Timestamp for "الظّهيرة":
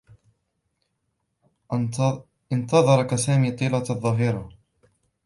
3.89-4.49